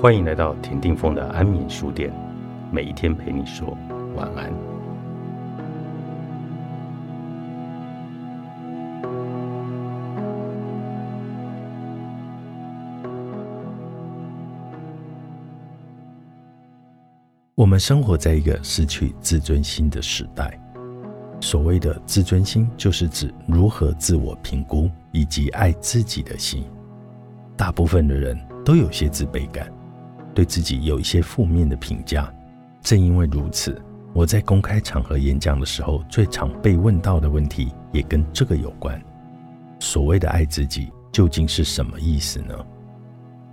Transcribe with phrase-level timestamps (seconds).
[0.00, 2.10] 欢迎来到田定峰的安眠书店，
[2.72, 3.76] 每一天陪你说
[4.16, 4.50] 晚安。
[17.54, 20.58] 我们生活在一个失去自尊心的时代。
[21.42, 26.64] 所谓的自尊心，就是指如何自我评估以及爱自己的心。
[27.54, 29.70] 大部分的人都有些自卑感。
[30.34, 32.32] 对自己有一些负面的评价，
[32.80, 33.80] 正因为如此，
[34.12, 39.00] 我在公开场合演讲的时候，最常被问到的问题也跟这个有关。
[39.78, 42.54] 所谓的爱自己究竟是什么意思呢？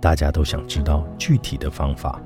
[0.00, 2.20] 大家都想知道具体的方法。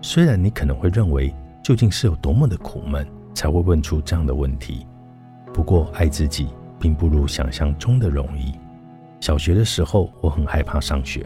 [0.00, 1.32] 虽然你可能会认为
[1.62, 4.86] 究竟是有多么的苦闷才会问出这样的问题，
[5.54, 6.48] 不过爱自己
[6.80, 8.52] 并不如想象中的容易。
[9.20, 11.24] 小学的时候，我很害怕上学，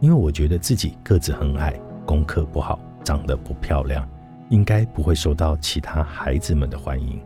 [0.00, 1.74] 因为我觉得自己个子很矮。
[2.04, 4.08] 功课不好，长得不漂亮，
[4.50, 7.20] 应该不会受到其他孩子们的欢迎。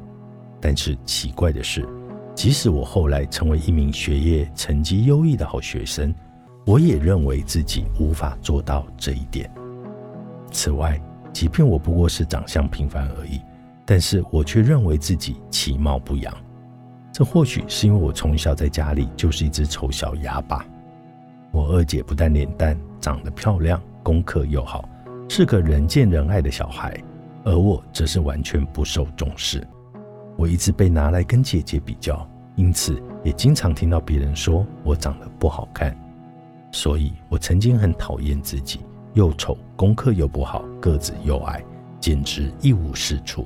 [0.60, 1.86] 但是奇怪的是，
[2.34, 6.14] 即使我后来成为一名学业成绩优异的好学生，
[6.66, 9.50] 我也认为自己无法做到这一点。
[10.50, 11.00] 此外，
[11.32, 13.40] 即便我不过是长相平凡而已，
[13.84, 16.34] 但是我却认为自己其貌不扬。
[17.12, 20.66] 这或许是因为我从小在家里就是一只丑小鸭吧。
[21.50, 23.80] 我二姐不但脸蛋长得漂亮。
[24.06, 24.88] 功课又好，
[25.28, 26.96] 是个人见人爱的小孩，
[27.42, 29.66] 而我则是完全不受重视。
[30.36, 35.92] 我一直被拿来跟姐姐比较，因此也经常听到别人说我长得不好看。
[36.70, 38.78] 所以我曾经很讨厌自己，
[39.14, 41.60] 又丑，功课又不好，个子又矮，
[41.98, 43.44] 简直一无是处。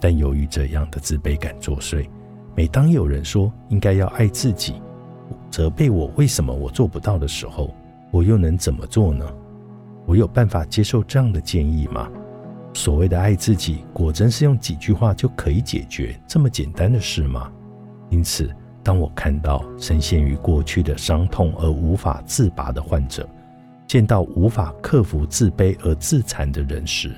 [0.00, 2.04] 但由于这样的自卑感作祟，
[2.56, 4.82] 每当有人说应该要爱自己，
[5.48, 7.72] 责备我为什么我做不到的时候，
[8.10, 9.24] 我又能怎么做呢？
[10.06, 12.08] 我有办法接受这样的建议吗？
[12.72, 17.50] 所谓的爱自己，果真是用几句话就可以解决这么简单的事吗？
[18.10, 23.28] 因此，当我看到深陷于过去的伤痛而无法自拔的患者，
[23.86, 27.12] 见到无法克服自卑而自残的人时，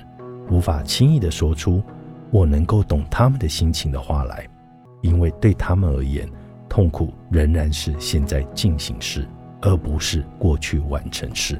[0.49, 1.83] 无法轻易地说出
[2.31, 4.47] 我能够懂他们的心情的话来，
[5.01, 6.27] 因为对他们而言，
[6.67, 9.27] 痛苦仍然是现在进行时，
[9.61, 11.59] 而不是过去完成时。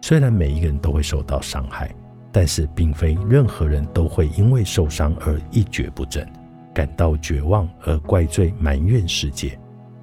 [0.00, 1.94] 虽然每一个人都会受到伤害，
[2.30, 6.28] 但是并非任何人都会因为受伤而一蹶不振，
[6.72, 9.58] 感到绝望而怪罪埋怨世界。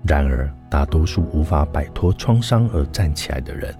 [0.06, 3.74] 然而，大多数无法摆脱创伤而站起来的人，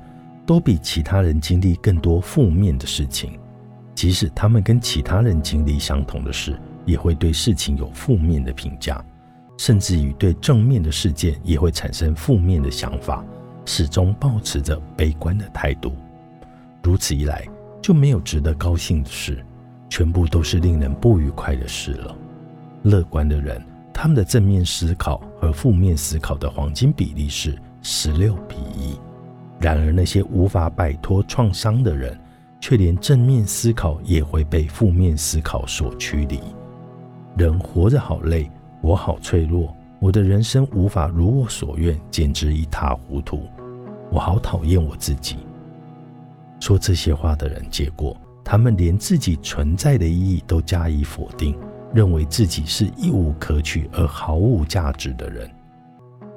[0.46, 3.38] 都比其他人经历更多负面的事情。
[3.94, 9.04] 即使他们跟其他人经历相同的事，也会对事情有负面的评价，
[9.58, 13.24] 甚至于对正面的事件也会产生负面的想法，
[13.66, 15.94] 始终保持着悲观的态度。
[16.82, 17.48] 如此一来，
[17.82, 19.44] 就没有值得高兴的事，
[19.90, 22.16] 全部都是令人不愉快的事了。
[22.84, 23.64] 乐观的人，
[23.94, 29.00] 他们的正面思考和负面思考的黄金比例是十六比一。
[29.60, 32.20] 然而，那些无法摆脱创伤的人，
[32.60, 36.42] 却连正面思考也会被负面思考所驱离。
[37.38, 43.48] 人活着好累，我好脆弱，我的人生无法如我所愿，简直一塌糊涂。
[44.14, 45.38] 我好讨厌我自己。
[46.60, 51.58] 说这些话的人，结果他们连自己存在的意义都加以否定，
[51.96, 55.50] 认为自己是一无可取而毫无价值的人。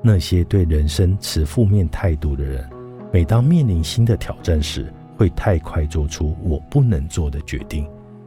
[0.02, 2.66] 那些对人生持负面态度的人，
[3.12, 7.86] 每当面临新的挑战时，会太快做出我不能做的决定，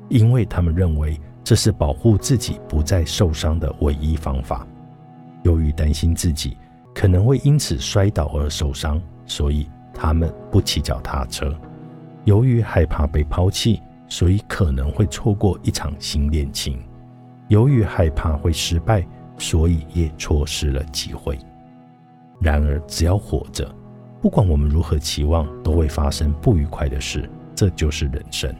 [0.09, 4.67] 因为他们认为这是保护自己不再受伤的唯一方法。
[5.41, 6.55] 由于担心自己
[6.93, 11.57] 可能会因此摔倒而受伤，所以他们不骑脚踏车。
[12.25, 16.77] 由于害怕被抛弃，所以可能会错过一场新恋情；
[17.47, 21.39] 由于害怕会失败，所以也错失了机会。
[22.41, 23.69] 然而，只要活着，
[24.21, 27.29] 不管我们如何期望，都会发生不愉快的事。
[27.55, 28.53] 这就是人生。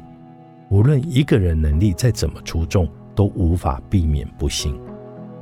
[0.70, 4.80] 无论一个人能力再怎么出众，都无法避免不幸。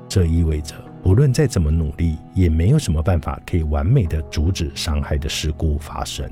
[0.08, 6.30] 这意味着，无论再怎么努力，也没有什么办法可以完美的阻止伤害的事故发生。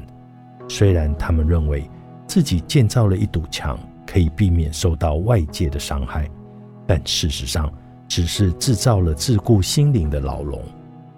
[0.67, 1.89] 虽然他们认为
[2.27, 6.29] 自己建造了一堵墙，可以避免受到外界的伤害，
[6.85, 7.71] 但事实上
[8.07, 10.61] 只是制造了自顾心灵的牢笼。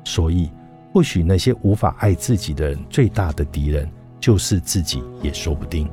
[0.04, 0.52] 所以，
[0.94, 3.90] 或许那些无法爱自己的人，最大的敌人
[4.20, 5.90] 就是自己，也说不定。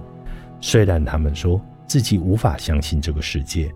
[0.60, 3.72] 虽然他们说自己无法相信这个世界，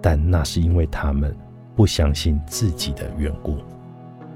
[0.00, 1.36] 但那是因为他们
[1.74, 3.58] 不相信自己的缘故。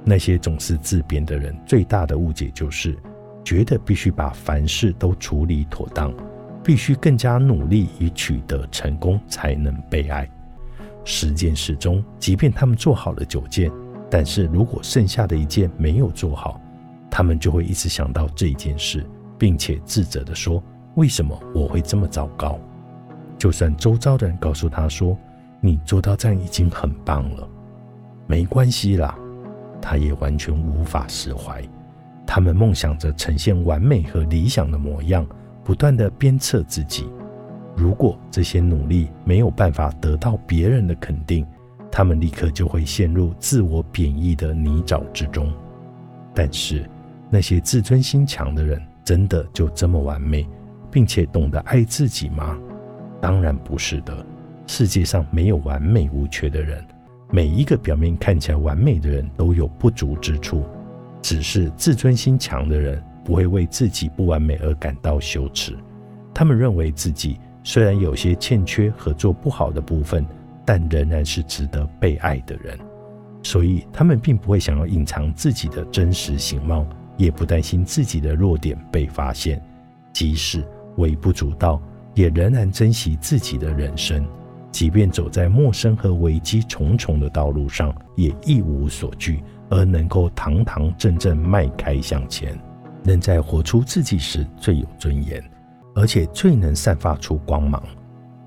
[0.05, 2.97] 那些总是自贬的人，最大的误解就是。
[3.45, 6.13] 觉得必须把凡事都处理妥当，
[6.65, 10.29] 必须更加努力以取得成功才能被爱。
[11.05, 13.71] 十件事中，即便他们做好了九件，
[14.11, 16.61] 但是如果剩下的一件没有做好，
[17.09, 19.07] 他们就会一直想到这一件事，
[19.39, 20.61] 并且自责地说
[20.97, 22.59] ：“为什么我会这么糟糕？”
[23.39, 25.17] 就算周遭的人告诉他说
[25.67, 27.49] ：“你做到这样已经很棒了，
[28.27, 29.19] 没关系啦。”
[29.83, 31.63] 他也完全无法释怀。
[32.27, 35.27] 他们梦想着呈现完美和理想的模样，
[35.63, 37.09] 不断的鞭策自己。
[37.77, 41.47] 如果这些努力没有办法得到别人的肯定，
[41.91, 45.53] 他们立刻就会陷入自我贬义的泥沼之中。
[46.35, 46.89] 但是，
[47.31, 50.49] 那些自尊心强的人，真的就这么完美，
[50.91, 52.59] 并且懂得爱自己吗？
[53.21, 54.27] 当然不是的。
[54.67, 56.85] 世界上没有完美无缺的人。
[57.31, 60.65] 每一个表面看起来完美的人都有不足之处，
[61.21, 65.77] 只是自尊心强的人不会为自己不完美而感到羞耻。
[66.33, 70.25] 他们认为自己虽然有些欠缺和做不好的部分，
[70.65, 72.79] 但仍然是值得被爱的人。
[73.43, 76.87] 所以，他们并不会想要隐藏自己的真实形貌，
[77.17, 79.61] 也不担心自己的弱点被发现。
[80.13, 80.65] 即使
[80.97, 81.81] 微不足道，
[82.15, 84.27] 也仍然珍惜自己的人生。
[84.77, 92.55] 即便走在陌生和危机重重的道路上，也一无所惧，而能够堂堂正正迈开向前。
[93.03, 95.43] 能在活出自己时最有尊严，
[95.95, 97.83] 而且最能散发出光芒。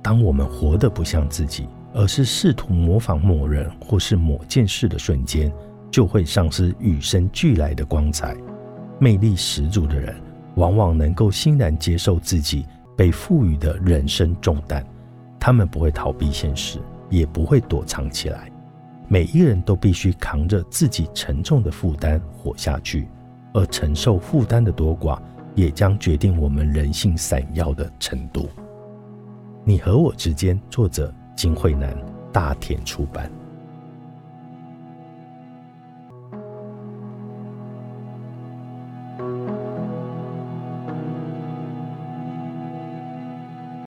[0.03, 5.51] 当我们活得不像自己，而是试图模仿某人或是某件事的瞬间，
[5.89, 8.37] 就会丧失与生俱来的光彩。
[8.99, 10.15] 魅力十足的人，
[10.53, 14.85] 往往能够欣然接受自己被赋予的人生重担。
[15.39, 18.51] 他们不会逃避现实，也不会躲藏起来。
[19.07, 23.07] 每一个人都必须扛着自己沉重的负担活下去，
[23.53, 25.19] 而承受负担的多寡，
[25.55, 28.49] 也将决定我们人性闪耀的程度。
[29.63, 31.95] 你和我之间，作者金惠南，
[32.31, 33.31] 大田出版。